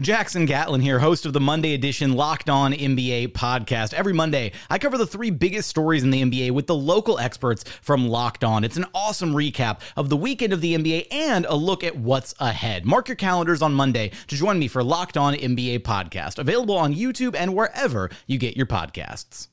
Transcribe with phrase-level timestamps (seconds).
[0.00, 3.94] Jackson Gatlin here, host of the Monday edition Locked On NBA podcast.
[3.94, 7.62] Every Monday, I cover the three biggest stories in the NBA with the local experts
[7.80, 8.64] from Locked On.
[8.64, 12.34] It's an awesome recap of the weekend of the NBA and a look at what's
[12.40, 12.84] ahead.
[12.84, 16.92] Mark your calendars on Monday to join me for Locked On NBA podcast, available on
[16.92, 19.46] YouTube and wherever you get your podcasts.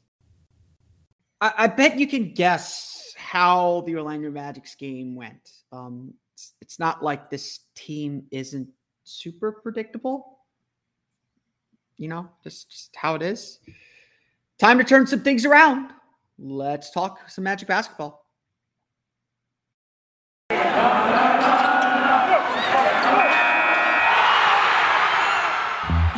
[1.39, 5.51] I, I bet you can guess how the Orlando Magic's game went.
[5.71, 8.69] Um, it's, it's not like this team isn't
[9.03, 10.30] super predictable.
[11.97, 13.59] You know, just, just how it is.
[14.59, 15.91] Time to turn some things around.
[16.37, 18.25] Let's talk some Magic basketball.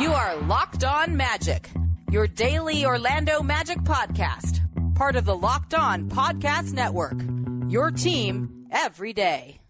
[0.00, 1.70] You are Locked On Magic,
[2.10, 4.60] your daily Orlando Magic podcast,
[4.94, 7.16] part of the Locked On Podcast Network.
[7.68, 9.63] Your team every day.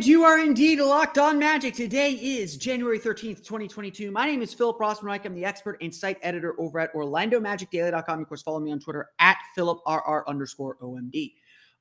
[0.00, 1.74] And you are indeed locked on magic.
[1.74, 4.10] Today is January 13th, 2022.
[4.10, 5.26] My name is Philip Rossman-Reich.
[5.26, 8.22] I'm the expert and site editor over at OrlandoMagicDaily.com.
[8.22, 11.34] Of course, follow me on Twitter at PhilipRR underscore OMD.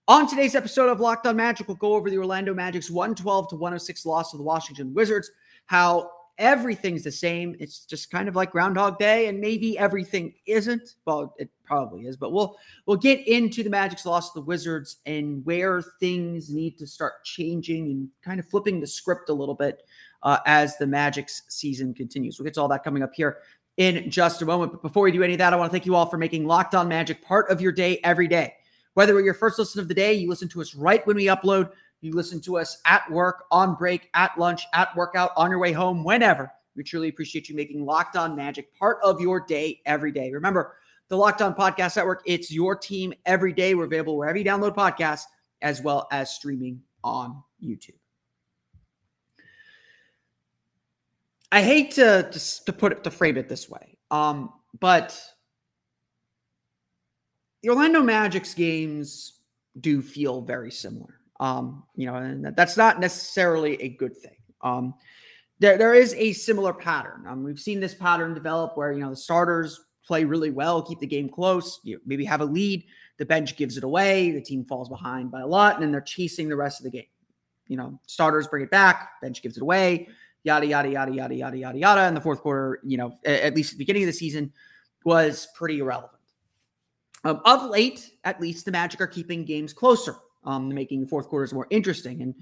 [0.10, 3.56] On today's episode of Locked on Magic, we'll go over the Orlando Magic's 112 to
[3.56, 5.32] 106 loss to the Washington Wizards,
[5.68, 7.56] how everything's the same.
[7.60, 10.96] It's just kind of like Groundhog Day, and maybe everything isn't.
[11.06, 12.58] Well, it probably is, but we'll
[12.88, 17.24] we'll get into the Magic's loss to the Wizards and where things need to start
[17.24, 19.84] changing and kind of flipping the script a little bit
[20.24, 22.40] uh, as the Magic's season continues.
[22.40, 23.40] We'll get to all that coming up here
[23.78, 24.72] in just a moment.
[24.72, 26.46] But before we do any of that, I want to thank you all for making
[26.46, 28.54] Locked On Magic part of your day every day.
[28.96, 31.26] Whether we're your first listen of the day, you listen to us right when we
[31.26, 35.60] upload you listen to us at work, on break, at lunch, at workout, on your
[35.60, 36.52] way home, whenever.
[36.76, 40.32] We truly appreciate you making Locked On Magic part of your day every day.
[40.32, 40.76] Remember,
[41.10, 43.76] the Locked On Podcast Network, it's your team every day.
[43.76, 45.24] We're available wherever you download podcasts,
[45.62, 47.96] as well as streaming on YouTube.
[51.52, 52.30] I hate to,
[52.66, 55.20] to, put it to frame it this way, um, but
[57.64, 59.42] the Orlando Magic's games
[59.80, 61.19] do feel very similar.
[61.40, 64.36] Um, you know, and that's not necessarily a good thing.
[64.62, 64.94] Um,
[65.60, 67.26] there, there is a similar pattern.
[67.28, 71.00] Um, we've seen this pattern develop where you know the starters play really well, keep
[71.00, 72.84] the game close, you maybe have a lead,
[73.18, 76.02] the bench gives it away, the team falls behind by a lot, and then they're
[76.02, 77.06] chasing the rest of the game.
[77.68, 80.08] You know, starters bring it back, bench gives it away,
[80.44, 82.02] yada yada yada yada yada yada yada.
[82.02, 84.52] And the fourth quarter, you know, at least at the beginning of the season,
[85.06, 86.14] was pretty irrelevant.
[87.24, 91.54] Um, of late, at least, the Magic are keeping games closer um, making fourth quarters
[91.54, 92.22] more interesting.
[92.22, 92.36] And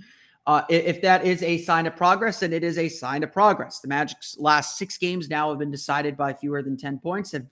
[0.45, 3.79] uh, if that is a sign of progress, then it is a sign of progress.
[3.79, 7.45] The Magic's last six games now have been decided by fewer than 10 points, have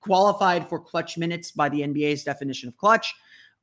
[0.00, 3.14] qualified for clutch minutes by the NBA's definition of clutch.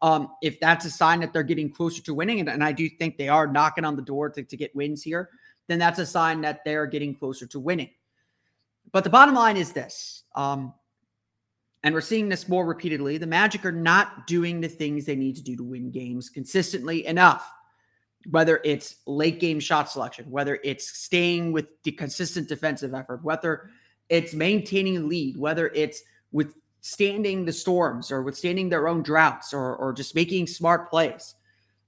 [0.01, 2.89] Um, if that's a sign that they're getting closer to winning, and, and I do
[2.89, 5.29] think they are knocking on the door to, to get wins here,
[5.67, 7.91] then that's a sign that they're getting closer to winning.
[8.91, 10.73] But the bottom line is this um,
[11.83, 13.17] and we're seeing this more repeatedly.
[13.17, 17.05] The Magic are not doing the things they need to do to win games consistently
[17.05, 17.49] enough.
[18.29, 23.69] Whether it's late game shot selection, whether it's staying with the consistent defensive effort, whether
[24.09, 26.01] it's maintaining a lead, whether it's
[26.33, 31.35] withstanding the storms or withstanding their own droughts or, or just making smart plays.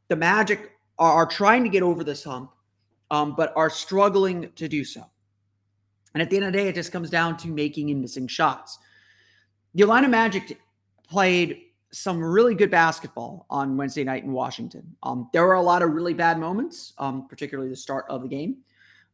[0.07, 2.51] The Magic are, are trying to get over this hump,
[3.09, 5.03] um, but are struggling to do so.
[6.13, 8.27] And at the end of the day, it just comes down to making and missing
[8.27, 8.79] shots.
[9.73, 10.59] The Orlando Magic
[11.07, 14.95] played some really good basketball on Wednesday night in Washington.
[15.03, 18.27] Um, there were a lot of really bad moments, um, particularly the start of the
[18.27, 18.57] game.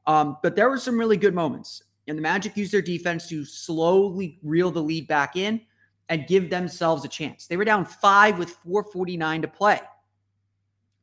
[0.06, 1.84] Um, but there were some really good moments.
[2.08, 5.62] And the Magic used their defense to slowly reel the lead back in
[6.10, 7.48] and give themselves a chance.
[7.48, 9.82] They were down five with 449 to play.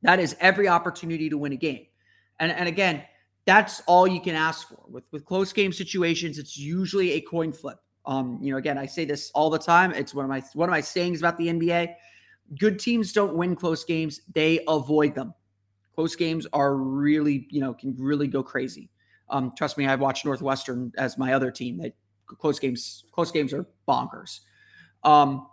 [0.02, 1.86] That is every opportunity to win a game.
[2.40, 3.02] And, and again,
[3.46, 4.80] that's all you can ask for.
[4.88, 7.78] With with close game situations, it's usually a coin flip.
[8.06, 9.92] Um, you know, again, I say this all the time.
[9.92, 11.94] It's one of my one of my sayings about the NBA.
[12.58, 15.34] Good teams don't win close games; they avoid them.
[15.94, 18.90] Close games are really, you know, can really go crazy.
[19.30, 21.78] Um, trust me, I've watched Northwestern as my other team.
[21.78, 21.94] That
[22.26, 24.40] close games, close games are bonkers.
[25.02, 25.46] Um,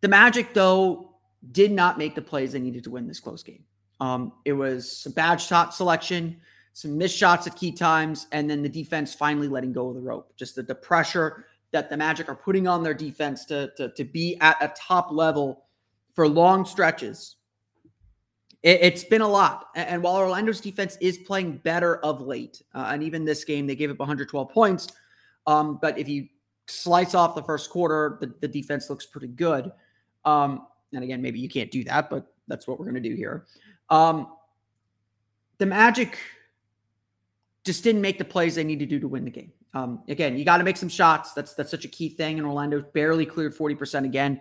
[0.00, 1.16] the Magic, though,
[1.52, 3.64] did not make the plays they needed to win this close game.
[4.00, 6.40] Um, it was some bad shot selection,
[6.76, 10.00] some missed shots at key times, and then the defense finally letting go of the
[10.02, 10.36] rope.
[10.36, 14.04] Just the, the pressure that the Magic are putting on their defense to, to, to
[14.04, 15.64] be at a top level
[16.12, 17.36] for long stretches.
[18.62, 19.68] It, has been a lot.
[19.74, 23.74] And while Orlando's defense is playing better of late, uh, and even this game, they
[23.74, 24.88] gave up 112 points.
[25.46, 26.28] Um, but if you
[26.66, 29.72] slice off the first quarter, the, the defense looks pretty good.
[30.26, 33.16] Um, and again, maybe you can't do that, but that's what we're going to do
[33.16, 33.46] here.
[33.88, 34.28] Um,
[35.56, 36.18] the Magic
[37.66, 39.52] just didn't make the plays they need to do to win the game.
[39.74, 41.32] Um, again, you got to make some shots.
[41.32, 42.38] That's that's such a key thing.
[42.38, 44.40] And Orlando barely cleared 40% again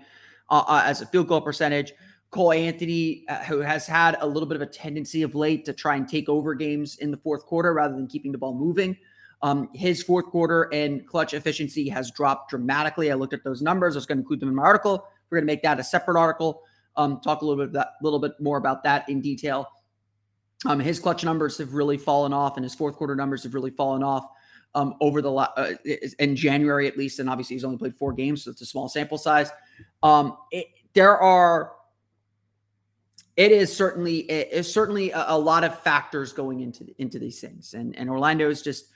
[0.49, 1.91] uh, uh, as a field goal percentage.
[2.29, 5.73] Cole Anthony, uh, who has had a little bit of a tendency of late to
[5.73, 8.95] try and take over games in the fourth quarter rather than keeping the ball moving.
[9.41, 13.11] Um, his fourth quarter and clutch efficiency has dropped dramatically.
[13.11, 13.95] I looked at those numbers.
[13.95, 15.07] I was going to include them in my article.
[15.29, 16.61] We're going to make that a separate article.
[16.97, 19.67] Um, talk a little bit that, little bit more about that in detail.
[20.65, 23.71] Um, his clutch numbers have really fallen off, and his fourth quarter numbers have really
[23.71, 24.27] fallen off
[24.73, 25.73] um, over the uh,
[26.19, 27.19] in January at least.
[27.19, 29.51] And obviously, he's only played four games, so it's a small sample size.
[30.01, 31.73] Um, it, there are,
[33.35, 37.39] it is certainly it is certainly a, a, lot of factors going into into these
[37.39, 38.87] things, and and Orlando is just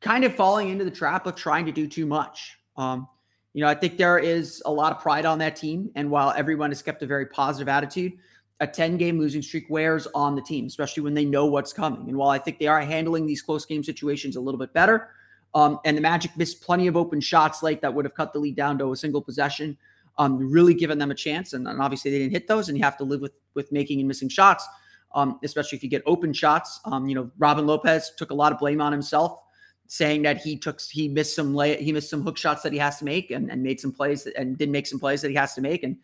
[0.00, 2.58] kind of falling into the trap of trying to do too much.
[2.76, 3.08] Um,
[3.56, 5.90] you know, I think there is a lot of pride on that team.
[5.94, 8.12] And while everyone has kept a very positive attitude,
[8.60, 12.08] a 10 game losing streak wears on the team, especially when they know what's coming.
[12.08, 15.10] And while I think they are handling these close game situations a little bit better,
[15.54, 18.38] um, and the Magic missed plenty of open shots late that would have cut the
[18.38, 19.76] lead down to a single possession,
[20.18, 21.52] um, really given them a chance.
[21.52, 24.00] And, and, obviously they didn't hit those, and you have to live with with making
[24.00, 24.66] and missing shots,
[25.14, 26.80] um, especially if you get open shots.
[26.84, 29.42] Um, you know, Robin Lopez took a lot of blame on himself
[29.88, 32.78] saying that he took he missed some lay he missed some hook shots that he
[32.78, 35.28] has to make and, and made some plays that, and didn't make some plays that
[35.28, 35.96] he has to make and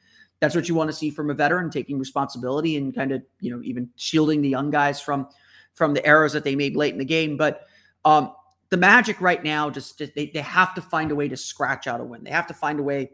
[0.42, 3.48] that's what you want to see from a veteran taking responsibility and kind of you
[3.48, 5.28] know even shielding the young guys from
[5.72, 7.36] from the errors that they made late in the game.
[7.36, 7.64] But
[8.04, 8.32] um
[8.70, 12.00] the magic right now just they, they have to find a way to scratch out
[12.00, 12.24] a win.
[12.24, 13.12] They have to find a way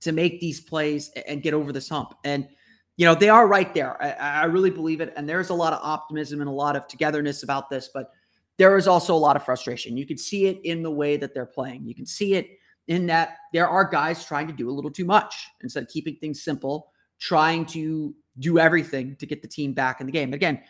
[0.00, 2.14] to make these plays and get over this hump.
[2.24, 2.48] And
[2.96, 4.02] you know they are right there.
[4.02, 5.12] I, I really believe it.
[5.16, 8.10] And there's a lot of optimism and a lot of togetherness about this but
[8.56, 9.96] there is also a lot of frustration.
[9.96, 11.86] You can see it in the way that they're playing.
[11.86, 12.58] You can see it
[12.88, 16.16] in that there are guys trying to do a little too much instead of keeping
[16.16, 20.34] things simple, trying to do everything to get the team back in the game.
[20.34, 20.60] Again,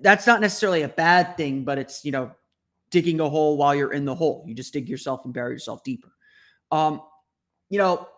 [0.00, 2.32] that's not necessarily a bad thing, but it's, you know,
[2.90, 4.44] digging a hole while you're in the hole.
[4.46, 6.12] You just dig yourself and bury yourself deeper.
[6.70, 7.02] Um,
[7.68, 8.08] you know,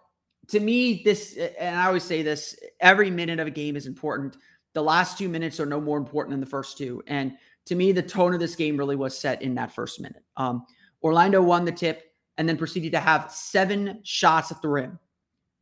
[0.49, 4.37] to me, this, and I always say this every minute of a game is important.
[4.75, 7.02] The last two minutes are no more important than the first two.
[7.07, 7.33] And
[7.64, 10.23] to me, the tone of this game really was set in that first minute.
[10.37, 10.64] Um,
[11.02, 12.05] Orlando won the tip
[12.38, 14.99] and then proceeded to have seven shots at the rim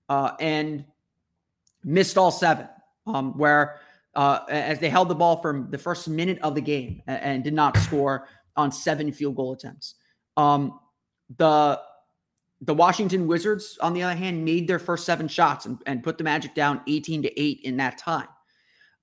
[0.08, 0.84] uh, and
[1.84, 2.68] missed all seven,
[3.06, 3.80] um, where
[4.14, 7.44] uh, as they held the ball from the first minute of the game and, and
[7.44, 9.94] did not score on seven field goal attempts.
[10.36, 10.80] Um,
[11.38, 11.80] the
[12.60, 16.16] the Washington Wizards, on the other hand, made their first seven shots and, and put
[16.16, 18.28] the Magic down 18 to 8 in that time.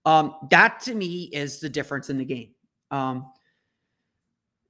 [0.04, 2.56] Um, that to me is the difference in the game.
[2.90, 3.32] Um,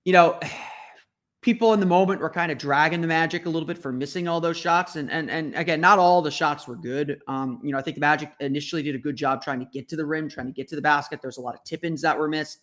[0.04, 0.40] you know,
[1.42, 4.28] people in the moment were kind of dragging the Magic a little bit for missing
[4.28, 7.20] all those shots, and and and again, not all the shots were good.
[7.28, 9.90] Um, you know, I think the Magic initially did a good job trying to get
[9.90, 11.22] to the rim, trying to get to the basket.
[11.22, 12.60] There's a lot of tip-ins that were missed.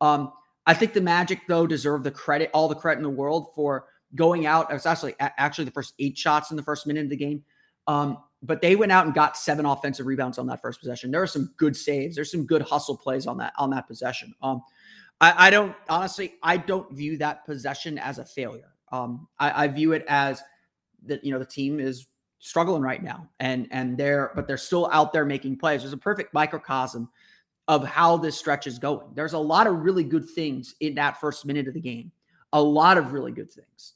[0.00, 0.32] Um,
[0.66, 3.86] I think the Magic though deserve the credit, all the credit in the world for
[4.14, 4.70] going out.
[4.70, 7.42] It was actually actually the first eight shots in the first minute of the game.
[7.86, 11.10] Um, but they went out and got seven offensive rebounds on that first possession.
[11.10, 12.16] There are some good saves.
[12.16, 14.34] There's some good hustle plays on that on that possession.
[14.42, 14.62] Um,
[15.22, 18.74] I, I don't honestly, I don't view that possession as a failure.
[18.90, 20.42] Um, I, I view it as
[21.06, 22.08] that you know the team is
[22.40, 25.80] struggling right now, and and they're but they're still out there making plays.
[25.82, 27.08] There's a perfect microcosm
[27.68, 29.06] of how this stretch is going.
[29.14, 32.10] There's a lot of really good things in that first minute of the game.
[32.52, 33.94] A lot of really good things.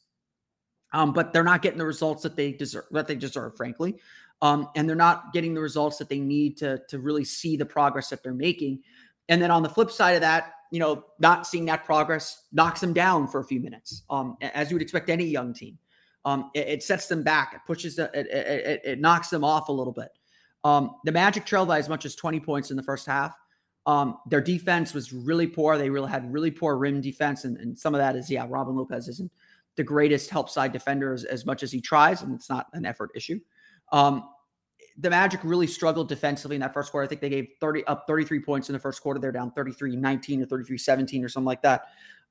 [0.92, 3.96] Um, but they're not getting the results that they deserve that they deserve, frankly.
[4.42, 7.64] Um, and they're not getting the results that they need to, to really see the
[7.64, 8.82] progress that they're making.
[9.28, 12.80] And then on the flip side of that, you know, not seeing that progress knocks
[12.80, 15.78] them down for a few minutes, um, as you would expect any young team.
[16.24, 17.52] Um, it, it, sets them back.
[17.54, 20.08] It pushes it, it, it, knocks them off a little bit.
[20.64, 23.36] Um, the Magic trailed by as much as 20 points in the first half.
[23.86, 25.78] Um, their defense was really poor.
[25.78, 28.74] They really had really poor rim defense, and, and some of that is yeah, Robin
[28.74, 29.30] Lopez isn't
[29.76, 32.84] the greatest help side defender as, as much as he tries, and it's not an
[32.84, 33.38] effort issue.
[33.92, 34.28] Um,
[34.98, 37.04] the Magic really struggled defensively in that first quarter.
[37.04, 39.20] I think they gave 30 up 33 points in the first quarter.
[39.20, 41.88] They're down 33 19 or 33 17 or something like that.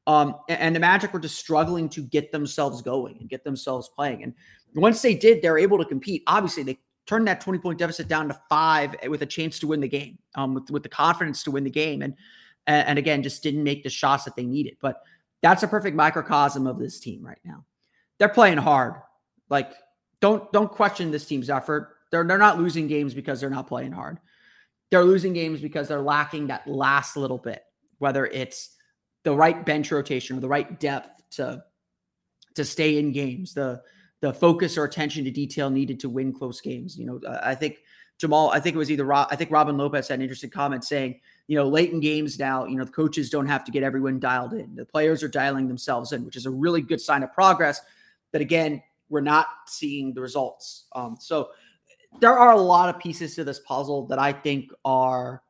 [0.08, 3.90] Um, and, and, the Magic were just struggling to get themselves going and get themselves
[3.90, 4.24] playing.
[4.24, 4.34] And
[4.76, 6.22] once they did, they're able to compete.
[6.28, 9.80] Obviously, they turned that 20 point deficit down to five with a chance to win
[9.80, 12.04] the game, um, with, with the confidence to win the game.
[12.04, 12.14] And,
[12.68, 14.78] and again, just didn't make the shots that they needed.
[14.80, 15.02] But
[15.42, 17.66] that's a perfect microcosm of this team right now.
[18.20, 18.96] They're playing hard.
[19.50, 19.72] Like,
[20.20, 21.95] don't don't question this team's effort.
[22.16, 24.20] They're they're not losing games because they're not playing hard.
[24.90, 27.62] They're losing games because they're lacking that last little bit,
[27.98, 28.70] whether it's
[29.24, 31.62] the right bench rotation or the right depth to
[32.56, 33.82] to stay in games, the
[34.22, 36.98] the focus or attention to detail needed to win close games.
[36.98, 37.80] You know, I think
[38.18, 40.86] Jamal, I think it was either Rob, I think Robin Lopez had an interesting comment
[40.86, 43.84] saying, you know, late in games now, you know, the coaches don't have to get
[43.84, 44.74] everyone dialed in.
[44.74, 47.82] The players are dialing themselves in, which is a really good sign of progress.
[48.32, 50.86] But again, we're not seeing the results.
[50.94, 51.50] Um, so
[52.20, 55.42] there are a lot of pieces to this puzzle that I think are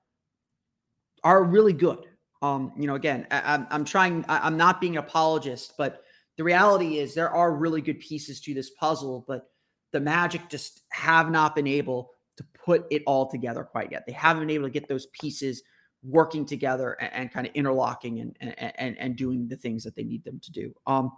[1.23, 2.05] are really good.
[2.41, 4.25] Um, you know, again, I, am I'm trying.
[4.27, 6.03] I, I'm not being apologist, but
[6.37, 9.49] the reality is there are really good pieces to this puzzle, but
[9.91, 14.05] the Magic just have not been able to put it all together quite yet.
[14.05, 15.63] They haven't been able to get those pieces
[16.03, 18.37] working together and, and kind of interlocking and,
[18.77, 20.73] and and doing the things that they need them to do.
[20.85, 21.11] Um,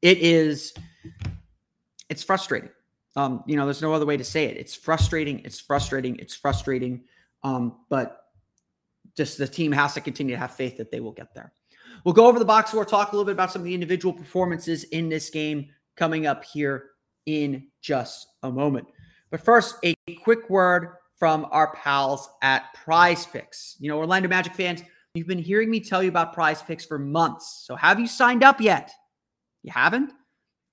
[0.00, 0.72] it is
[2.08, 2.70] it's frustrating.
[3.16, 4.56] Um, you know, there's no other way to say it.
[4.56, 5.40] It's frustrating.
[5.44, 6.16] It's frustrating.
[6.16, 7.04] It's frustrating.
[7.42, 8.26] Um, but
[9.16, 11.52] just the team has to continue to have faith that they will get there.
[12.04, 14.12] We'll go over the box score, talk a little bit about some of the individual
[14.12, 16.90] performances in this game coming up here
[17.26, 18.88] in just a moment.
[19.30, 23.76] But first, a quick word from our pals at Prize Picks.
[23.78, 24.82] You know, Orlando Magic fans,
[25.14, 27.62] you've been hearing me tell you about Prize Picks for months.
[27.64, 28.90] So have you signed up yet?
[29.62, 30.12] You haven't?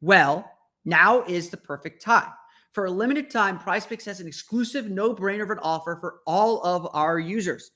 [0.01, 0.49] Well,
[0.85, 2.29] now is the perfect time.
[2.71, 6.61] For a limited time, Prize Picks has an exclusive no-brainer of an offer for all
[6.63, 7.71] of our users.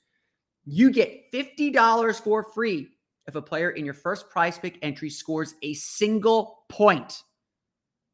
[0.64, 2.88] You get $50 for free
[3.26, 7.22] if a player in your first prize pick entry scores a single point.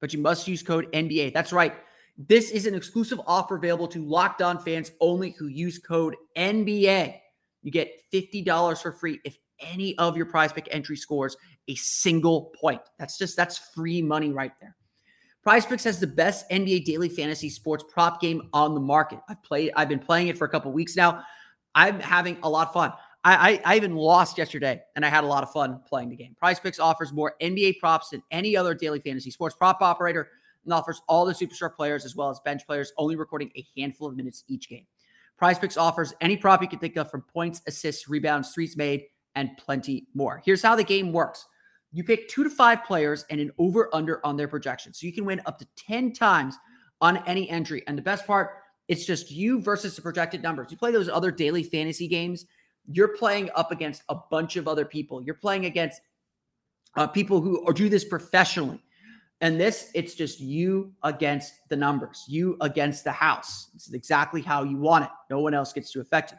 [0.01, 1.33] But you must use code NBA.
[1.35, 1.75] That's right.
[2.17, 7.19] This is an exclusive offer available to locked on fans only who use code NBA.
[7.63, 11.37] You get $50 for free if any of your prize pick entry scores
[11.69, 12.81] a single point.
[12.99, 14.77] That's just that's free money right there.
[15.43, 19.21] Prize Picks has the best NBA daily fantasy sports prop game on the market.
[19.29, 21.23] I've played, I've been playing it for a couple weeks now.
[21.75, 22.93] I'm having a lot of fun.
[23.25, 26.17] I, I, I, even lost yesterday and I had a lot of fun playing the
[26.17, 26.35] game.
[26.39, 30.29] Prize Picks offers more NBA props than any other daily fantasy sports prop operator
[30.65, 34.09] and offers all the superstar players as well as bench players, only recording a handful
[34.09, 34.87] of minutes each game.
[35.39, 39.05] Prize Picks offers any prop you can think of from points, assists, rebounds, threes made,
[39.35, 40.43] and plenty more.
[40.45, 41.47] Here's how the game works
[41.93, 44.93] you pick two to five players and an over under on their projection.
[44.93, 46.57] So you can win up to 10 times
[47.01, 47.83] on any entry.
[47.87, 48.51] And the best part,
[48.89, 50.71] it's just you versus the projected numbers.
[50.71, 52.47] You play those other daily fantasy games,
[52.87, 55.23] you're playing up against a bunch of other people.
[55.23, 56.01] You're playing against
[56.97, 58.83] uh, people who do this professionally.
[59.41, 63.69] And this, it's just you against the numbers, you against the house.
[63.75, 65.11] It's exactly how you want it.
[65.31, 66.39] No one else gets to affect it.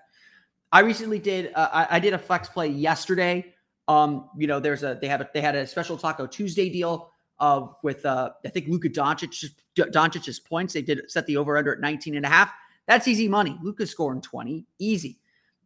[0.71, 3.53] I recently did, uh, I, I did a flex play yesterday
[3.91, 7.11] um, you know, there's a they have a they had a special Taco Tuesday deal
[7.39, 10.73] uh, with uh, I think Luka Doncic Doncic's points.
[10.73, 12.51] They did set the over under at 19 and a half.
[12.87, 13.57] That's easy money.
[13.61, 15.19] Luka scoring 20, easy.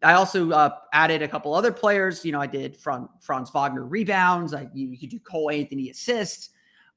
[0.03, 2.25] I also uh, added a couple other players.
[2.25, 4.53] You know, I did Franz, Franz Wagner rebounds.
[4.53, 6.50] I you, you could do Cole Anthony assists.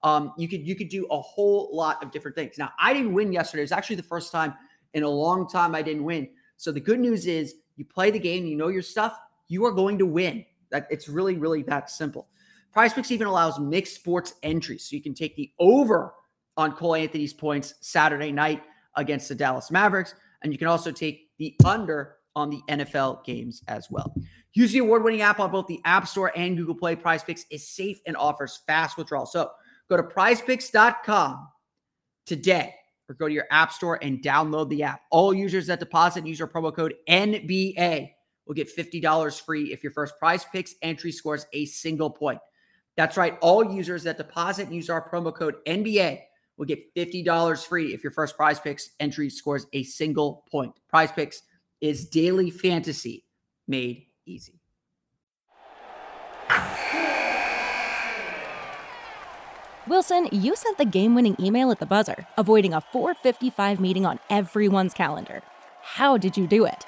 [0.02, 2.56] Um, you could you could do a whole lot of different things.
[2.56, 3.62] Now, I didn't win yesterday.
[3.62, 4.54] It's actually the first time
[4.94, 6.28] in a long time I didn't win.
[6.56, 9.18] So the good news is you play the game, you know your stuff,
[9.48, 10.44] you are going to win.
[10.70, 12.28] That it's really, really that simple.
[12.72, 14.84] Prize Picks even allows mixed sports entries.
[14.84, 16.14] So you can take the over
[16.56, 18.62] on Cole Anthony's points Saturday night
[18.96, 20.14] against the Dallas Mavericks.
[20.42, 24.14] And you can also take the under on the NFL games as well.
[24.54, 26.96] Use the award winning app on both the App Store and Google Play.
[26.96, 29.26] Prize Picks is safe and offers fast withdrawal.
[29.26, 29.50] So
[29.88, 31.48] go to prizepicks.com
[32.26, 32.74] today
[33.08, 35.00] or go to your App Store and download the app.
[35.10, 38.10] All users that deposit use our promo code NBA
[38.48, 42.40] will get $50 free if your first prize picks entry scores a single point.
[42.96, 43.38] That's right.
[43.40, 46.18] All users that deposit and use our promo code NBA
[46.56, 50.72] will get $50 free if your first prize picks entry scores a single point.
[50.88, 51.42] Prize picks
[51.80, 53.24] is daily fantasy
[53.68, 54.58] made easy.
[59.86, 64.18] Wilson, you sent the game winning email at the buzzer, avoiding a 455 meeting on
[64.28, 65.42] everyone's calendar.
[65.82, 66.87] How did you do it?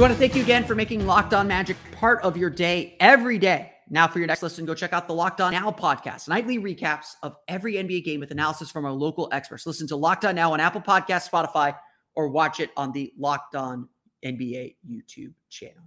[0.00, 3.38] Want to thank you again for making Locked On Magic part of your day every
[3.38, 3.70] day.
[3.90, 7.16] Now, for your next listen, go check out the Locked On Now podcast, nightly recaps
[7.22, 9.66] of every NBA game with analysis from our local experts.
[9.66, 11.76] Listen to Locked On Now on Apple Podcasts, Spotify,
[12.14, 13.90] or watch it on the Locked On
[14.24, 15.84] NBA YouTube channel.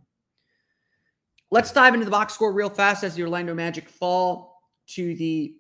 [1.49, 5.55] Let's dive into the box score real fast as the Orlando Magic fall to the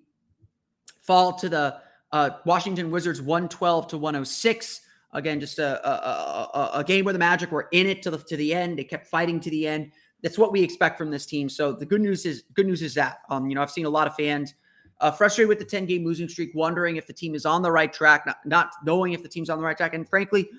[1.01, 1.77] fall to the
[2.11, 4.81] uh, Washington Wizards 112 to 106.
[5.13, 8.17] Again, just a, a, a, a, game where the Magic were in it to the
[8.17, 8.79] to the end.
[8.79, 9.91] They kept fighting to the end.
[10.21, 11.49] That's what we expect from this team.
[11.49, 13.89] So the good news is good news is that um, you know I've seen a
[13.89, 14.55] lot of fans
[15.03, 17.71] uh, frustrated with the 10 game losing streak, wondering if the team is on the
[17.71, 19.93] right track, not, not knowing if the team's on the right track.
[19.93, 20.49] And frankly,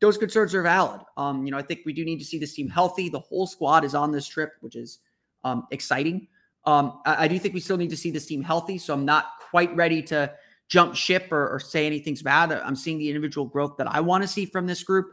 [0.00, 1.00] those concerns are valid.
[1.16, 3.08] Um, you know, I think we do need to see this team healthy.
[3.08, 4.98] The whole squad is on this trip, which is
[5.44, 6.26] um, exciting.
[6.64, 8.76] Um, I, I do think we still need to see this team healthy.
[8.76, 10.32] So I'm not quite ready to
[10.68, 12.52] jump ship or, or say anything's bad.
[12.52, 15.06] I'm seeing the individual growth that I want to see from this group.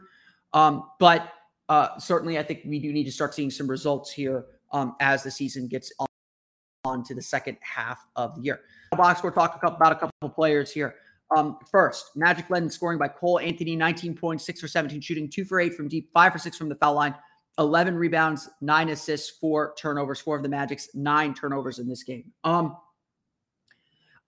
[0.52, 1.32] Um, but
[1.68, 5.22] uh, certainly, I think we do need to start seeing some results here um, as
[5.22, 6.06] the season gets on,
[6.84, 8.60] on, to the second half of the year.
[8.92, 10.96] Box, we're talking about a couple of players here.
[11.36, 15.28] Um, first, Magic led in scoring by Cole Anthony, 19 points, 6 for 17 shooting,
[15.28, 17.14] 2 for 8 from deep, 5 for 6 from the foul line,
[17.58, 22.24] 11 rebounds, 9 assists, 4 turnovers, 4 of the Magic's 9 turnovers in this game.
[22.42, 22.76] Um,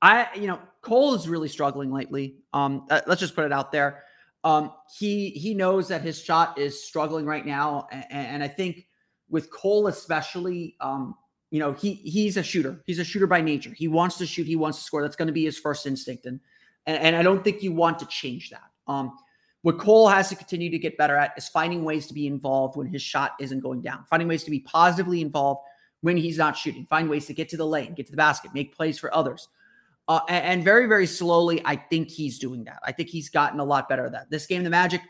[0.02, 2.34] I, you know, Cole is really struggling lately.
[2.52, 4.02] Um, uh, let's just put it out there.
[4.44, 8.88] Um, he he knows that his shot is struggling right now, and, and I think
[9.30, 11.14] with Cole especially, um,
[11.52, 12.82] you know, he he's a shooter.
[12.84, 13.70] He's a shooter by nature.
[13.70, 14.48] He wants to shoot.
[14.48, 15.02] He wants to score.
[15.02, 16.40] That's going to be his first instinct, and,
[16.86, 18.68] and and I don't think you want to change that.
[18.88, 19.16] Um,
[19.62, 22.76] what Cole has to continue to get better at is finding ways to be involved
[22.76, 25.60] when his shot isn't going down, finding ways to be positively involved
[26.00, 28.52] when he's not shooting, find ways to get to the lane, get to the basket,
[28.52, 29.46] make plays for others.
[30.08, 32.80] Uh, and, very, very slowly, I think he's doing that.
[32.84, 34.30] I think he's gotten a lot better at that.
[34.30, 35.00] This game, the Magic,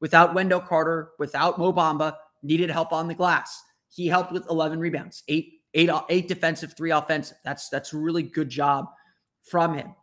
[0.00, 3.62] without Wendell Carter, without Mo Bamba, needed help on the glass.
[3.88, 7.38] He helped with 11 rebounds, eight, eight, eight defensive, three offensive.
[7.44, 8.86] That's that's a really good job
[9.42, 9.94] from him.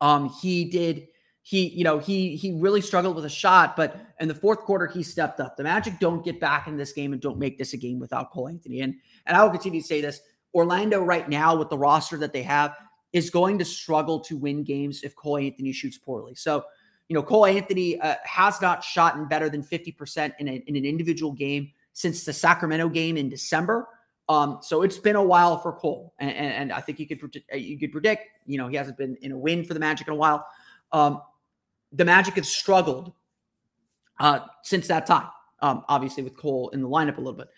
[0.00, 1.08] Um, he did
[1.48, 4.86] he, you know, he he really struggled with a shot, but in the fourth quarter
[4.86, 5.56] he stepped up.
[5.56, 8.30] The Magic don't get back in this game and don't make this a game without
[8.30, 8.82] Cole Anthony.
[8.82, 10.20] And and I will continue to say this:
[10.52, 12.76] Orlando right now with the roster that they have,
[13.12, 16.34] is going to struggle to win games if Cole Anthony shoots poorly.
[16.34, 16.64] So,
[17.08, 20.76] you know, Cole Anthony uh, has not shot in better than 50% in, a, in
[20.76, 23.88] an individual game since the Sacramento game in December.
[24.28, 27.42] Um, so it's been a while for Cole, and, and, and, I think you could
[27.54, 28.26] you could predict.
[28.44, 30.46] You know, he hasn't been in a win for the Magic in a while.
[30.92, 31.22] Um,
[31.92, 33.14] the Magic have struggled
[34.20, 35.28] uh, since that time.
[35.60, 37.48] Um, obviously, with Cole in the lineup a little bit.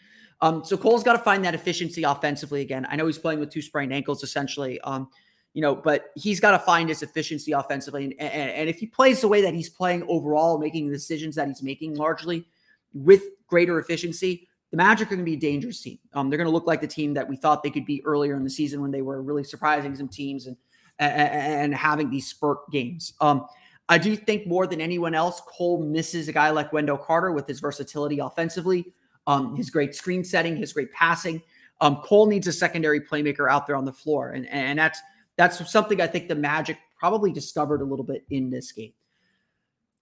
[0.42, 2.86] Um, so Cole's got to find that efficiency offensively again.
[2.88, 4.80] I know he's playing with two sprained ankles essentially.
[4.82, 5.10] Um,
[5.52, 8.04] you know, but he's got to find his efficiency offensively.
[8.04, 11.34] And, and, and, if he plays the way that he's playing overall, making the decisions
[11.36, 12.46] that he's making largely
[12.94, 15.98] with greater efficiency, the Magic are going to be a dangerous team.
[16.14, 18.36] Um, they're going to look like the team that we thought they could be earlier
[18.36, 20.56] in the season when they were really surprising some teams and
[21.00, 23.14] and, and having these spurt games.
[23.20, 23.46] Um,
[23.88, 27.48] I do think more than anyone else, Cole misses a guy like Wendell Carter with
[27.48, 28.92] his versatility offensively,
[29.26, 31.42] um, his great screen setting, his great passing.
[31.80, 35.00] Um, Cole needs a secondary playmaker out there on the floor, and and that's
[35.40, 38.92] that's something I think the Magic probably discovered a little bit in this game.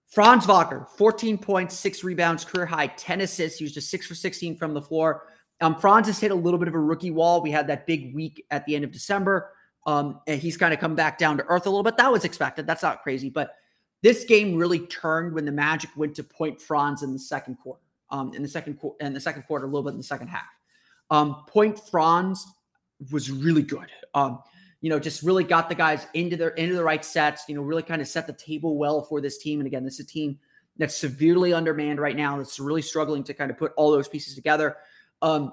[0.08, 3.58] Franz Wagner, 14 points, six rebounds, career high, 10 assists.
[3.58, 5.28] He was just six for 16 from the floor.
[5.60, 7.40] Um, Franz has hit a little bit of a rookie wall.
[7.40, 9.52] We had that big week at the end of December.
[9.86, 11.96] Um, and he's kind of come back down to earth a little bit.
[11.98, 12.66] That was expected.
[12.66, 13.30] That's not crazy.
[13.30, 13.54] But
[14.02, 17.82] this game really turned when the Magic went to point Franz in the second quarter.
[18.10, 20.28] Um, in the second quarter, in the second quarter, a little bit in the second
[20.28, 20.48] half.
[21.10, 22.44] Um, point Franz
[23.12, 23.86] was really good.
[24.14, 24.40] Um,
[24.80, 27.44] you know, just really got the guys into their into the right sets.
[27.48, 29.60] You know, really kind of set the table well for this team.
[29.60, 30.38] And again, this is a team
[30.76, 32.38] that's severely undermanned right now.
[32.38, 34.76] That's really struggling to kind of put all those pieces together.
[35.20, 35.52] Um,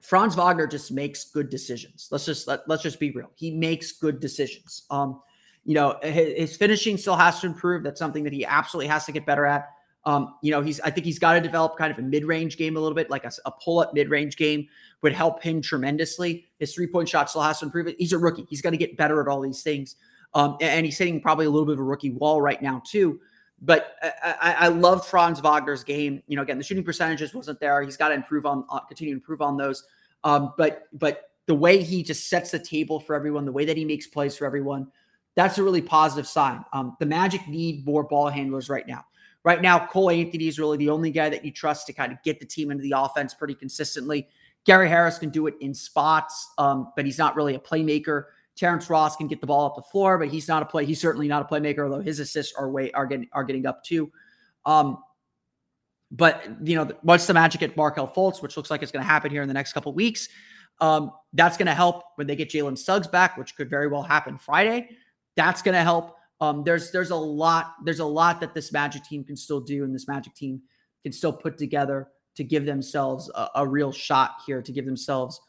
[0.00, 2.08] Franz Wagner just makes good decisions.
[2.10, 3.30] Let's just let, let's just be real.
[3.36, 4.82] He makes good decisions.
[4.90, 5.22] Um,
[5.64, 7.84] you know, his, his, finishing still has to improve.
[7.84, 9.68] That's something that he absolutely has to get better at.
[10.04, 12.76] Um, you know, he's I think he's got to develop kind of a mid-range game
[12.76, 14.66] a little bit, like a, a pull-up mid-range game
[15.02, 16.46] would help him tremendously.
[16.58, 17.96] His three-point shot still has to improve it.
[17.98, 18.46] He's a rookie.
[18.48, 19.96] He's got to get better at all these things.
[20.34, 22.82] Um, and, and he's hitting probably a little bit of a rookie wall right now
[22.86, 23.20] too.
[23.60, 26.20] But I, I, love Franz Wagner's game.
[26.26, 27.80] You know, again, the shooting percentages wasn't there.
[27.82, 29.84] He's got to improve on, uh, continue to improve on those.
[30.24, 33.76] Um, but but the way he just sets the table for everyone, the way that
[33.76, 34.88] he makes plays for everyone,
[35.36, 36.64] that's a really positive sign.
[36.72, 39.04] Um, the Magic need more ball handlers right now.
[39.44, 42.22] Right now, Cole Anthony is really the only guy that you trust to kind of
[42.22, 44.28] get the team into the offense pretty consistently.
[44.64, 48.26] Gary Harris can do it in spots, um, but he's not really a playmaker.
[48.54, 50.84] Terrence Ross can get the ball up the floor, but he's not a play.
[50.84, 53.82] He's certainly not a playmaker, although his assists are way are getting are getting up
[53.82, 54.12] too.
[54.64, 54.98] Um,
[56.10, 59.08] but you know, once the Magic get Markelle Fultz, which looks like it's going to
[59.08, 60.28] happen here in the next couple weeks,
[60.80, 64.02] um, that's going to help when they get Jalen Suggs back, which could very well
[64.02, 64.90] happen Friday.
[65.34, 66.16] That's going to help.
[66.42, 69.84] Um, there's there's a lot there's a lot that this Magic team can still do,
[69.84, 70.60] and this Magic team
[71.04, 75.40] can still put together to give themselves a, a real shot here, to give themselves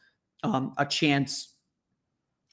[0.43, 1.55] um, a chance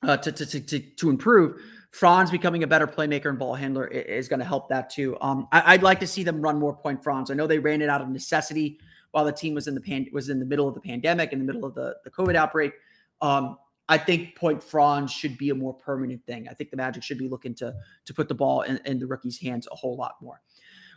[0.03, 1.61] uh, to, to, to, to improve.
[1.91, 5.19] Franz becoming a better playmaker and ball handler is going to help that too.
[5.21, 7.31] Um, I, would like to see them run more point Franz.
[7.31, 8.79] I know they ran it out of necessity
[9.11, 11.41] while the team was in the pan, was in the middle of the pandemic, in
[11.41, 12.73] the middle of the, the COVID outbreak.
[13.21, 13.59] Um,
[13.91, 16.49] I think point Franz should be a more permanent thing.
[16.49, 17.75] I think the Magic should be looking to
[18.05, 20.41] to put the ball in, in the rookie's hands a whole lot more.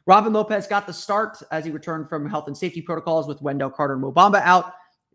[0.05, 3.71] Robin Lopez got the start as he returned from health and safety protocols with Wendell
[3.71, 4.73] Carter and Mo Bamba out.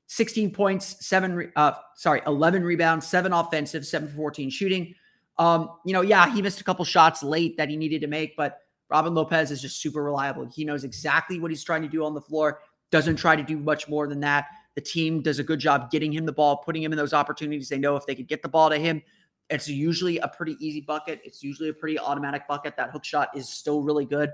[0.08, 4.94] 16 points, seven, uh, sorry, 11 rebounds, seven offensive, seven for 14 shooting.
[5.36, 8.34] Um, you know, yeah, he missed a couple shots late that he needed to make,
[8.34, 10.46] but Robin Lopez is just super reliable.
[10.46, 12.60] He knows exactly what he's trying to do on the floor,
[12.90, 14.46] doesn't try to do much more than that.
[14.78, 17.68] The team does a good job getting him the ball, putting him in those opportunities.
[17.68, 19.02] They know if they could get the ball to him,
[19.50, 21.20] it's usually a pretty easy bucket.
[21.24, 22.76] It's usually a pretty automatic bucket.
[22.76, 24.30] That hook shot is still really good.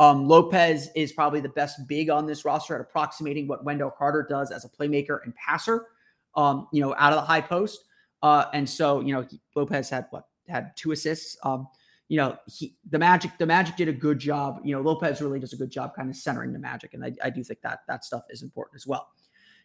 [0.00, 4.26] Um, Lopez is probably the best big on this roster at approximating what Wendell Carter
[4.28, 5.86] does as a playmaker and passer,
[6.34, 7.84] um, you know, out of the high post.
[8.20, 11.36] Uh, and so, you know, Lopez had what had two assists.
[11.44, 11.68] Um,
[12.08, 14.60] you know, he, the Magic, the Magic did a good job.
[14.64, 17.12] You know, Lopez really does a good job kind of centering the Magic, and I,
[17.22, 19.10] I do think that that stuff is important as well.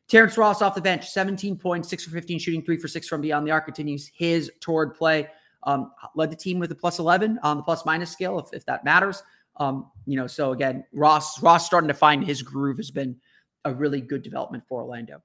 [0.09, 3.21] Terrence Ross off the bench, 17 points, six for 15 shooting, three for six from
[3.21, 5.27] beyond the arc, continues his toward play.
[5.63, 8.65] Um, led the team with a plus 11 on the plus minus scale, if, if
[8.65, 9.21] that matters.
[9.57, 13.17] Um, you know, so again, Ross Ross starting to find his groove has been
[13.65, 15.21] a really good development for Orlando.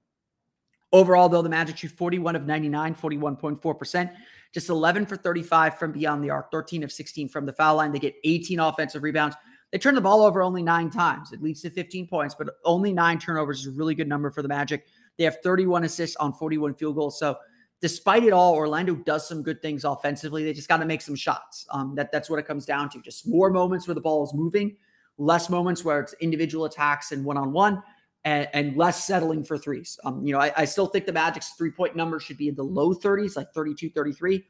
[0.92, 4.12] Overall, though, the Magic shoot 41 of 99, 41.4%,
[4.52, 7.90] just 11 for 35 from beyond the arc, 13 of 16 from the foul line.
[7.90, 9.36] They get 18 offensive rebounds.
[9.74, 11.32] They turn the ball over only nine times.
[11.32, 14.40] It leads to 15 points, but only nine turnovers is a really good number for
[14.40, 14.86] the Magic.
[15.18, 17.18] They have 31 assists on 41 field goals.
[17.18, 17.38] So
[17.80, 20.44] despite it all, Orlando does some good things offensively.
[20.44, 21.66] They just got to make some shots.
[21.70, 23.00] Um, that that's what it comes down to.
[23.00, 24.76] Just more moments where the ball is moving,
[25.18, 27.82] less moments where it's individual attacks and one on one,
[28.24, 29.98] and less settling for threes.
[30.04, 32.54] Um, you know, I, I still think the Magic's three point number should be in
[32.54, 34.44] the low 30s, like 32, 33.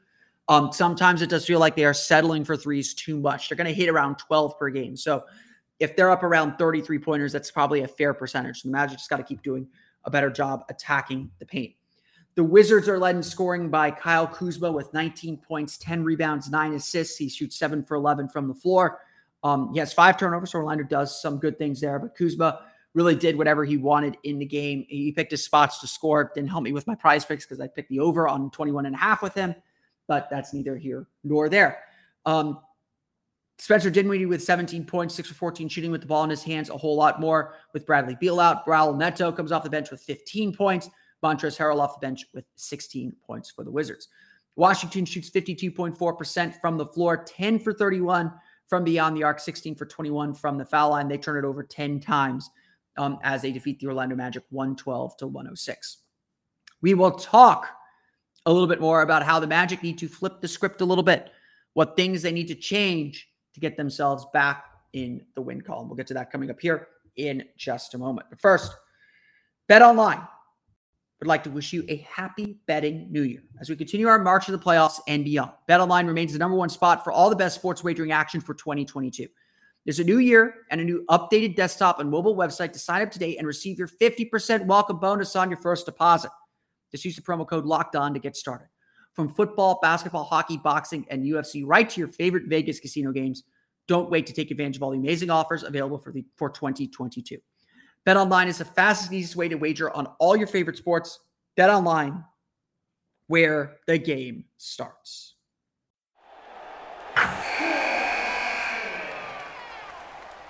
[0.49, 3.49] Um, sometimes it does feel like they are settling for threes too much.
[3.49, 4.97] They're going to hit around 12 per game.
[4.97, 5.25] So
[5.81, 8.63] if they're up around 33 pointers, that's probably a fair percentage.
[8.63, 9.67] The Magic just got to keep doing
[10.05, 11.75] a better job attacking the paint.
[12.35, 16.75] The Wizards are led in scoring by Kyle Kuzma with 19 points, 10 rebounds, nine
[16.75, 17.17] assists.
[17.17, 19.01] He shoots seven for 11 from the floor.
[19.45, 20.51] Um, he has five turnovers.
[20.51, 22.61] So Orlando does some good things there, but Kuzma
[22.95, 24.85] really did whatever he wanted in the game.
[24.89, 26.33] He picked his spots to score.
[26.35, 28.95] Didn't help me with my prize picks because I picked the over on 21 and
[28.95, 29.55] a half with him,
[30.07, 31.81] but that's neither here nor there.
[32.27, 32.61] Um,
[33.59, 36.71] Spencer Dinwiddie with 17 points, 6 for 14 shooting with the ball in his hands,
[36.71, 38.67] a whole lot more with Bradley Beal out.
[38.67, 40.91] Raul Neto comes off the bench with 15 points.
[41.23, 44.09] Montrezl Harrell off the bench with 16 points for the Wizards.
[44.57, 48.33] Washington shoots 52.4% from the floor, 10 for 31
[48.67, 51.09] from beyond the arc, 16 for 21 from the foul line.
[51.09, 52.51] They turn it over 10 times
[52.97, 55.99] um, as they defeat the Orlando Magic 112 to 106.
[56.83, 57.69] We will talk
[58.47, 61.05] a little bit more about how the Magic need to flip the script a little
[61.05, 61.31] bit,
[61.73, 65.89] what things they need to change to get themselves back in the win column.
[65.89, 68.27] We'll get to that coming up here in just a moment.
[68.31, 68.73] But first,
[69.69, 70.21] Bet Online
[71.21, 74.47] would like to wish you a happy betting new year as we continue our march
[74.47, 75.53] to the playoffs and beyond.
[75.67, 78.55] Bet Online remains the number one spot for all the best sports wagering action for
[78.55, 79.27] 2022.
[79.85, 83.11] There's a new year and a new updated desktop and mobile website to sign up
[83.11, 86.31] today and receive your 50% welcome bonus on your first deposit.
[86.95, 88.69] Just use the promo code locked on to get started.
[89.15, 93.43] From football, basketball, hockey, boxing, and UFC, right to your favorite Vegas casino games.
[93.89, 97.39] Don't wait to take advantage of all the amazing offers available for the for 2022.
[98.07, 101.19] BetOnline is the fastest easiest way to wager on all your favorite sports.
[101.57, 102.23] Bet online,
[103.27, 105.35] where the game starts.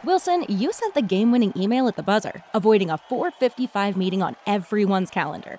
[0.05, 5.09] Wilson, you sent the game-winning email at the buzzer, avoiding a 4:55 meeting on everyone's
[5.09, 5.59] calendar.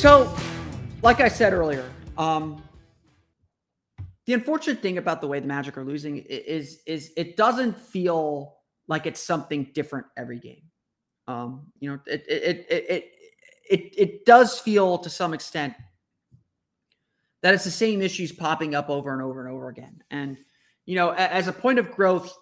[0.00, 0.34] So,
[1.02, 1.86] like I said earlier,
[2.16, 2.62] um,
[4.24, 8.56] the unfortunate thing about the way the Magic are losing is is it doesn't feel
[8.88, 10.62] like it's something different every game.
[11.28, 13.12] Um, you know, it it it it
[13.68, 15.74] it, it does feel to some extent
[17.42, 20.02] that it's the same issues popping up over and over and over again.
[20.10, 20.38] And
[20.86, 22.34] you know, as a point of growth,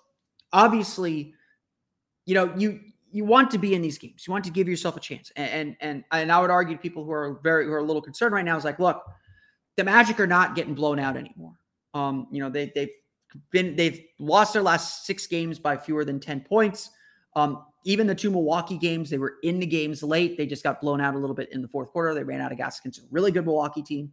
[0.52, 1.34] obviously,
[2.24, 2.78] you know, you
[3.10, 4.26] you want to be in these games.
[4.26, 5.32] You want to give yourself a chance.
[5.36, 8.02] And and and, I would argue to people who are very who are a little
[8.02, 9.02] concerned right now is like, look,
[9.76, 11.54] the Magic are not getting blown out anymore.
[11.94, 12.90] Um, you know, they they've
[13.50, 16.90] been they've lost their last six games by fewer than 10 points.
[17.36, 20.36] Um, even the two Milwaukee games, they were in the games late.
[20.36, 22.12] They just got blown out a little bit in the fourth quarter.
[22.12, 24.12] They ran out of gas against a really good Milwaukee team.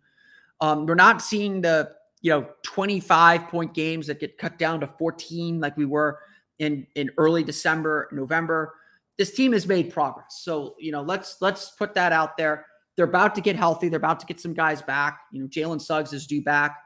[0.62, 4.88] Um, we're not seeing the you know 25 point games that get cut down to
[4.88, 6.20] 14 like we were
[6.60, 8.74] in in early December, November
[9.18, 10.42] this team has made progress.
[10.42, 12.66] So, you know, let's let's put that out there.
[12.96, 13.90] They're about to get healthy.
[13.90, 15.20] They're about to get some guys back.
[15.32, 16.78] You know, Jalen Suggs is due back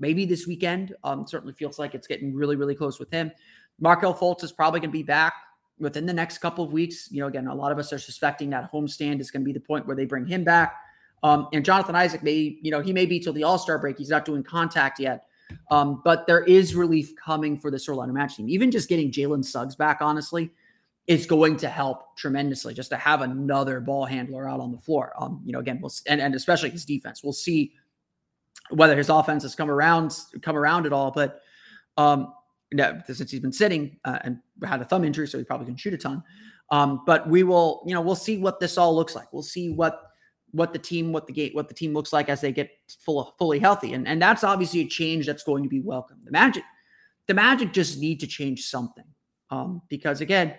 [0.00, 0.94] maybe this weekend.
[1.04, 3.30] Um, certainly feels like it's getting really, really close with him.
[3.78, 5.34] Markelle Fultz is probably going to be back
[5.78, 7.08] within the next couple of weeks.
[7.12, 9.52] You know, again, a lot of us are suspecting that homestand is going to be
[9.52, 10.74] the point where they bring him back.
[11.22, 13.98] Um, and Jonathan Isaac may, you know, he may be till the All Star break.
[13.98, 15.26] He's not doing contact yet.
[15.70, 18.48] Um, but there is relief coming for this Orlando match team.
[18.48, 20.50] Even just getting Jalen Suggs back, honestly,
[21.10, 25.12] is going to help tremendously just to have another ball handler out on the floor.
[25.18, 27.24] Um, you know, again, we'll and, and especially his defense.
[27.24, 27.72] We'll see
[28.70, 31.10] whether his offense has come around come around at all.
[31.10, 31.40] But
[31.96, 32.32] um,
[33.08, 35.94] since he's been sitting uh, and had a thumb injury, so he probably can shoot
[35.94, 36.22] a ton.
[36.70, 39.32] Um, but we will, you know, we'll see what this all looks like.
[39.32, 40.00] We'll see what
[40.52, 42.70] what the team, what the gate, what the team looks like as they get
[43.00, 43.94] full fully healthy.
[43.94, 46.18] And and that's obviously a change that's going to be welcome.
[46.22, 46.62] The Magic,
[47.26, 49.06] the Magic just need to change something.
[49.50, 50.54] Um, because again,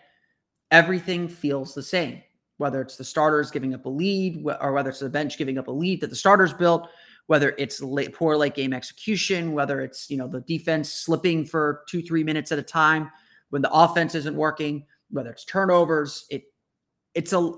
[0.72, 2.22] everything feels the same,
[2.58, 5.68] whether it's the starters giving up a lead or whether it's the bench giving up
[5.68, 6.90] a lead that the starters built,
[7.28, 11.84] whether it's late, poor late game execution, whether it's, you know, the defense slipping for
[11.90, 13.12] two, three minutes at a time
[13.50, 16.44] when the offense isn't working, whether it's turnovers, it,
[17.14, 17.54] it's a,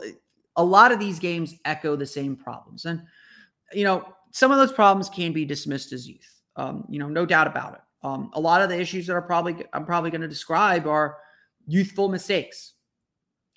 [0.55, 2.85] a lot of these games echo the same problems.
[2.85, 3.03] And,
[3.71, 6.41] you know, some of those problems can be dismissed as youth.
[6.55, 7.79] Um, you know, no doubt about it.
[8.03, 11.17] Um, a lot of the issues that are probably I'm probably going to describe are
[11.65, 12.73] youthful mistakes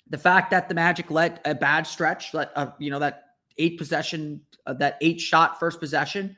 [0.09, 3.23] the fact that the Magic let a bad stretch, let uh, you know that
[3.57, 6.35] eight possession, uh, that eight shot first possession,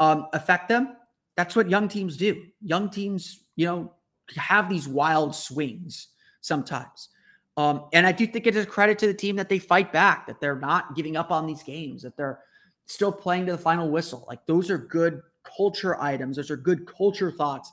[0.00, 0.96] um, affect them.
[1.36, 2.44] That's what young teams do.
[2.62, 3.92] Young teams, you know,
[4.36, 6.08] have these wild swings
[6.40, 7.08] sometimes.
[7.56, 9.92] Um, and I do think it is a credit to the team that they fight
[9.92, 12.40] back, that they're not giving up on these games, that they're
[12.86, 14.24] still playing to the final whistle.
[14.28, 16.36] Like those are good culture items.
[16.36, 17.72] Those are good culture thoughts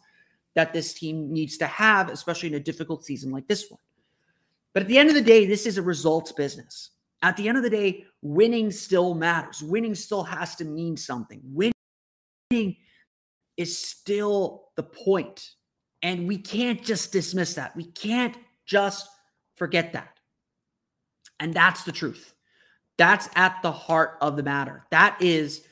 [0.54, 3.80] that this team needs to have, especially in a difficult season like this one.
[4.74, 6.92] But at the end of the day, this is a results business.
[7.22, 9.62] At the end of the day, winning still matters.
[9.62, 11.42] Winning still has to mean something.
[11.44, 12.78] Winning
[13.58, 15.52] is still the point.
[16.02, 17.76] And we can't just dismiss that.
[17.76, 19.08] We can't Just
[19.56, 20.18] forget that.
[21.40, 22.34] And that's the truth.
[22.98, 24.86] That's at the heart of the matter.
[24.92, 25.66] That is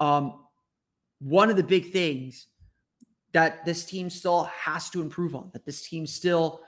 [0.00, 0.44] um,
[1.20, 2.48] one of the big things
[3.32, 6.60] that this team still has to improve on, that this team still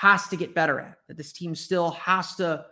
[0.00, 2.64] has to get better at, that this team still has to,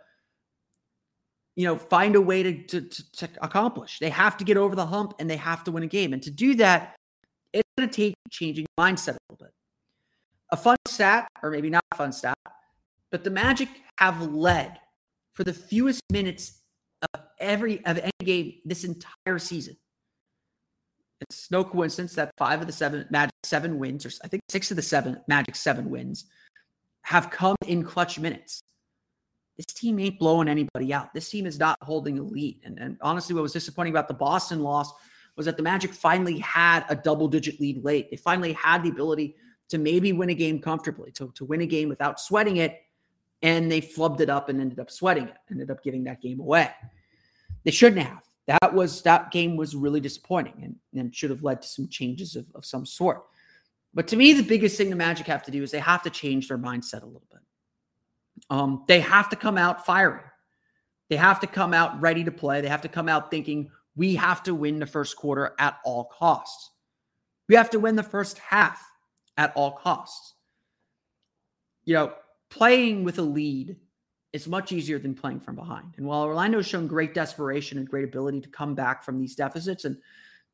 [1.55, 3.99] you know, find a way to, to, to, to accomplish.
[3.99, 6.13] They have to get over the hump and they have to win a game.
[6.13, 6.95] And to do that,
[7.53, 9.53] it's going to take changing mindset a little bit.
[10.51, 12.35] A fun stat, or maybe not a fun stat,
[13.11, 14.79] but the Magic have led
[15.33, 16.61] for the fewest minutes
[17.13, 19.77] of every of any game this entire season.
[21.21, 24.71] It's no coincidence that five of the seven Magic seven wins, or I think six
[24.71, 26.25] of the seven Magic seven wins,
[27.03, 28.61] have come in clutch minutes.
[29.57, 31.13] This team ain't blowing anybody out.
[31.13, 32.61] This team is not holding a lead.
[32.63, 34.93] And, and honestly, what was disappointing about the Boston loss
[35.35, 38.09] was that the Magic finally had a double digit lead late.
[38.09, 39.35] They finally had the ability
[39.69, 42.81] to maybe win a game comfortably, to, to win a game without sweating it.
[43.41, 46.39] And they flubbed it up and ended up sweating it, ended up giving that game
[46.39, 46.69] away.
[47.63, 51.61] They shouldn't have that was that game was really disappointing and, and should have led
[51.61, 53.23] to some changes of, of some sort.
[53.93, 56.09] But to me, the biggest thing the Magic have to do is they have to
[56.09, 57.41] change their mindset a little bit.
[58.49, 60.23] Um, they have to come out firing.
[61.09, 62.61] They have to come out ready to play.
[62.61, 66.05] They have to come out thinking we have to win the first quarter at all
[66.05, 66.71] costs.
[67.47, 68.81] We have to win the first half
[69.37, 70.35] at all costs.
[71.85, 72.13] You know,
[72.49, 73.75] playing with a lead
[74.31, 75.95] is much easier than playing from behind.
[75.97, 79.85] And while Orlando's shown great desperation and great ability to come back from these deficits,
[79.85, 79.97] and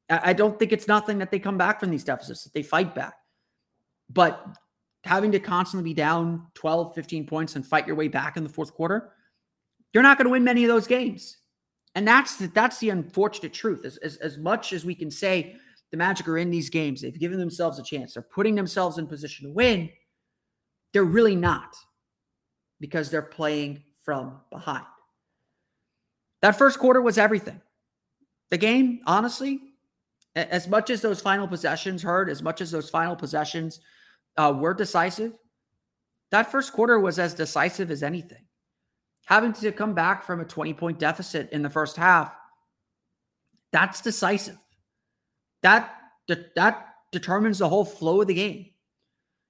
[0.09, 2.95] I don't think it's nothing that they come back from these deficits, that they fight
[2.95, 3.15] back.
[4.09, 4.57] But
[5.03, 8.49] having to constantly be down 12, 15 points and fight your way back in the
[8.49, 9.11] fourth quarter,
[9.93, 11.37] you're not going to win many of those games.
[11.95, 13.85] And that's the, that's the unfortunate truth.
[13.85, 15.55] As, as, as much as we can say
[15.91, 19.07] the Magic are in these games, they've given themselves a chance, they're putting themselves in
[19.07, 19.89] position to win,
[20.91, 21.75] they're really not
[22.79, 24.85] because they're playing from behind.
[26.41, 27.61] That first quarter was everything.
[28.49, 29.59] The game, honestly,
[30.35, 33.79] as much as those final possessions hurt, as much as those final possessions
[34.37, 35.33] uh, were decisive,
[36.31, 38.45] that first quarter was as decisive as anything.
[39.25, 42.33] Having to come back from a 20 point deficit in the first half,
[43.71, 44.57] that's decisive.
[45.63, 45.95] That,
[46.27, 48.67] that determines the whole flow of the game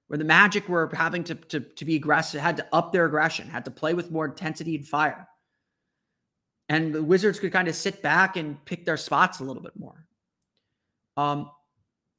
[0.08, 3.48] where the Magic were having to, to, to be aggressive, had to up their aggression,
[3.48, 5.28] had to play with more intensity and fire.
[6.68, 9.78] And the Wizards could kind of sit back and pick their spots a little bit
[9.78, 10.06] more.
[11.16, 11.50] Um,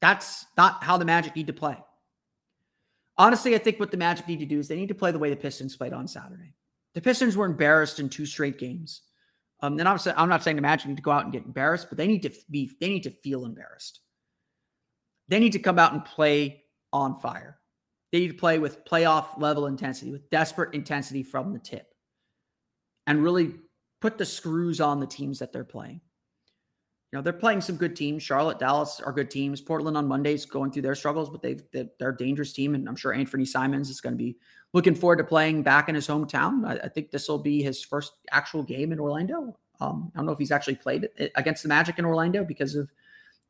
[0.01, 1.77] that's not how the Magic need to play.
[3.17, 5.19] Honestly, I think what the Magic need to do is they need to play the
[5.19, 6.53] way the Pistons played on Saturday.
[6.93, 9.01] The Pistons were embarrassed in two straight games.
[9.61, 11.87] Um, and I'm, I'm not saying the Magic need to go out and get embarrassed,
[11.89, 14.01] but they need to be they need to feel embarrassed.
[15.27, 17.59] They need to come out and play on fire.
[18.11, 21.87] They need to play with playoff level intensity, with desperate intensity from the tip,
[23.07, 23.55] and really
[23.99, 26.01] put the screws on the teams that they're playing.
[27.11, 28.21] You know, they're playing some good teams.
[28.21, 29.61] Charlotte, Dallas are good teams.
[29.61, 32.97] Portland on Mondays going through their struggles, but they've they're a dangerous team, and I'm
[32.97, 34.35] sure Anfernee Simons is going to be
[34.73, 36.67] looking forward to playing back in his hometown.
[36.67, 39.57] I, I think this will be his first actual game in Orlando.
[39.79, 42.91] Um, I don't know if he's actually played against the Magic in Orlando because of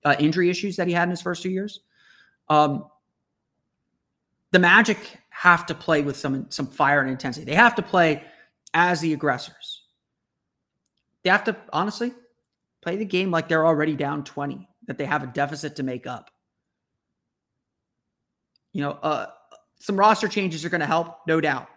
[0.05, 1.81] uh, injury issues that he had in his first two years.
[2.49, 2.85] Um,
[4.51, 7.45] the Magic have to play with some some fire and intensity.
[7.45, 8.23] They have to play
[8.75, 9.83] as the aggressors.
[11.23, 12.13] They have to honestly
[12.87, 16.07] play the game like they're already down 20, that they have a deficit to make
[16.07, 16.31] up.
[18.71, 19.25] You know, uh,
[19.77, 21.67] some roster changes are going to help, no doubt.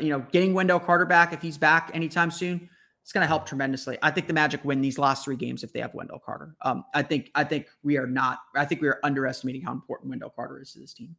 [0.00, 2.70] You know, getting Wendell Carter back if he's back anytime soon,
[3.02, 3.98] it's going to help tremendously.
[4.00, 6.56] I think the Magic win these last three games if they have Wendell Carter.
[6.62, 8.38] Um, I think I think we are not.
[8.56, 11.14] I think we are underestimating how important Wendell Carter is to this team.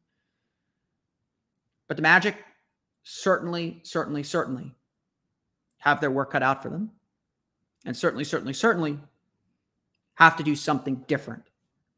[1.87, 2.37] But the Magic
[3.03, 4.73] certainly, certainly, certainly
[5.77, 6.89] have their work cut out for them.
[7.85, 8.99] And certainly, certainly, certainly
[10.15, 11.43] have to do something different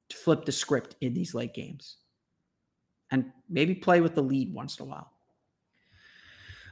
[0.10, 1.98] to flip the script in these late games
[3.12, 5.12] and maybe play with the lead once in a while.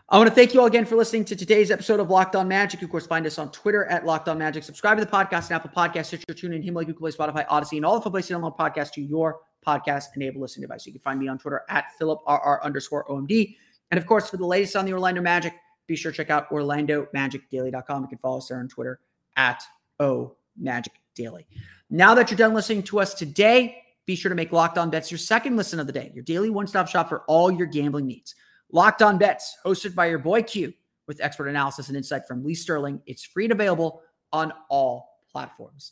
[0.10, 2.48] I want to thank you all again for listening to today's episode of Locked On
[2.48, 2.82] Magic.
[2.82, 4.64] Of course, find us on Twitter at Locked On Magic.
[4.64, 7.86] Subscribe to the podcast on Apple Podcasts, Stitcher, TuneIn, Himalaya, Google Play, Spotify, Odyssey, and
[7.86, 10.86] all the places to download podcasts to your podcast enabled listening device.
[10.86, 13.56] You can find me on Twitter at PhilipRR underscore OMD.
[13.92, 15.54] And of course, for the latest on the Orlando Magic,
[15.88, 18.02] be sure to check out OrlandoMagicDaily.com.
[18.02, 19.00] You can follow us there on Twitter
[19.36, 19.64] at
[20.00, 21.48] O Magic Daily.
[21.90, 25.12] Now that you're done listening to us today, be sure to make Locked On Bets
[25.12, 28.08] your second listen of the day, your daily one stop shop for all your gambling
[28.08, 28.36] needs.
[28.72, 30.74] Locked On Bets, hosted by your boy Q,
[31.08, 33.02] with expert analysis and insight from Lee Sterling.
[33.06, 35.92] It's free and available on all platforms.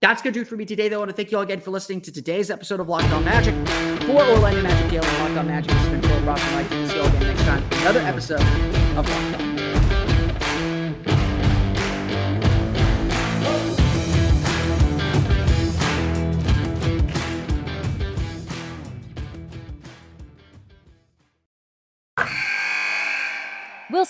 [0.00, 0.96] That's going to do it for me today, though.
[0.96, 3.24] I want to thank you all again for listening to today's episode of Locked On
[3.24, 3.54] Magic.
[4.02, 6.88] For Orlando Magic Daily, Locked On Magic, it's been Philip Rossman-Reich.
[6.88, 9.51] See you all again next time for another episode of Locked On.